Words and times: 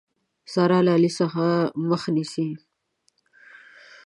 سارا 0.53 0.79
له 0.85 0.91
علي 0.95 1.11
څخه 1.19 1.43
مخ 1.89 2.03
نيسي. 2.15 2.47